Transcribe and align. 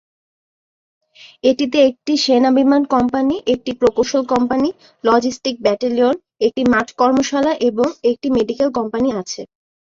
এটিতে 1.43 1.77
একটি 1.89 2.13
সেনা 2.23 2.49
বিমান 2.57 2.81
কোম্পানি, 2.93 3.35
একটি 3.53 3.71
প্রকৌশল 3.79 4.21
কোম্পানি, 4.33 4.69
লজিস্টিক 5.03 5.55
ব্যাটালিয়ন, 5.65 6.15
একটি 6.45 6.61
মাঠ 6.73 6.87
কর্মশালা 6.99 7.53
এবং 7.69 7.87
একটি 8.11 8.27
মেডিকেল 8.37 8.69
কোম্পানি 8.77 9.09
আছে। 9.21 9.41